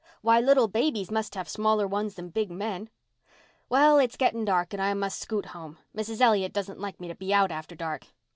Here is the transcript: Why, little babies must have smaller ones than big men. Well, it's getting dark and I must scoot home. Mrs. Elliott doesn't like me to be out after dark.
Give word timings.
Why, 0.23 0.39
little 0.39 0.67
babies 0.67 1.11
must 1.11 1.35
have 1.35 1.47
smaller 1.47 1.85
ones 1.87 2.15
than 2.15 2.29
big 2.31 2.49
men. 2.49 2.89
Well, 3.69 3.99
it's 3.99 4.17
getting 4.17 4.45
dark 4.45 4.73
and 4.73 4.81
I 4.81 4.95
must 4.95 5.19
scoot 5.19 5.45
home. 5.45 5.77
Mrs. 5.95 6.21
Elliott 6.21 6.53
doesn't 6.53 6.79
like 6.79 6.99
me 6.99 7.07
to 7.07 7.13
be 7.13 7.31
out 7.31 7.51
after 7.51 7.75
dark. 7.75 8.07